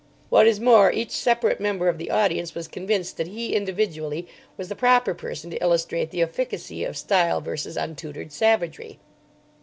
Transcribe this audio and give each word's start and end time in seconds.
What 0.31 0.47
is 0.47 0.59
more, 0.59 0.91
each 0.91 1.11
separate 1.11 1.59
member 1.61 1.87
of 1.87 1.99
the 1.99 2.09
audience 2.09 2.55
was 2.55 2.67
convinced 2.67 3.17
that 3.17 3.27
he 3.27 3.53
individually 3.53 4.27
was 4.57 4.67
the 4.67 4.75
proper 4.75 5.13
person 5.13 5.51
to 5.51 5.61
illustrate 5.63 6.09
the 6.09 6.23
efficacy 6.23 6.83
of 6.83 6.97
style 6.97 7.39
versus 7.39 7.77
untutored 7.77 8.31
savagery. 8.31 8.97